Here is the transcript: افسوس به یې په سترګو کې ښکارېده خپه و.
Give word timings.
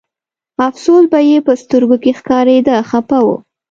افسوس 0.67 1.03
به 1.11 1.19
یې 1.29 1.37
په 1.47 1.53
سترګو 1.61 1.97
کې 2.03 2.11
ښکارېده 2.19 2.75
خپه 2.89 3.19
و. 3.25 3.27